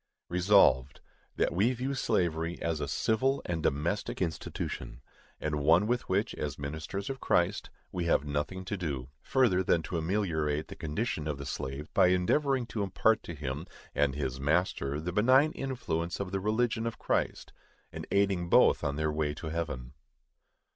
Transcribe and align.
Resolved, 0.29 0.99
That 1.35 1.53
we 1.53 1.73
view 1.73 1.93
slavery 1.93 2.59
as 2.59 2.81
a 2.81 2.87
civil 2.87 3.39
and 3.45 3.61
domestic 3.61 4.19
institution, 4.19 4.99
and 5.39 5.59
one 5.61 5.85
with 5.85 6.09
which, 6.09 6.33
as 6.33 6.57
ministers 6.57 7.07
of 7.07 7.19
Christ, 7.19 7.69
we 7.91 8.05
have 8.05 8.25
nothing 8.25 8.65
to 8.65 8.75
do, 8.75 9.09
further 9.21 9.61
than 9.61 9.83
to 9.83 9.99
ameliorate 9.99 10.69
the 10.69 10.75
condition 10.75 11.27
of 11.27 11.37
the 11.37 11.45
slave 11.45 11.93
by 11.93 12.07
endeavoring 12.07 12.65
to 12.65 12.81
impart 12.81 13.21
to 13.21 13.35
him 13.35 13.67
and 13.93 14.15
his 14.15 14.39
master 14.39 14.99
the 14.99 15.13
benign 15.13 15.51
influences 15.51 16.19
of 16.19 16.31
the 16.31 16.39
religion 16.39 16.87
of 16.87 16.97
Christ, 16.97 17.53
and 17.93 18.07
aiding 18.09 18.49
both 18.49 18.83
on 18.83 18.95
their 18.95 19.11
way 19.11 19.35
to 19.35 19.49
heaven. 19.49 19.93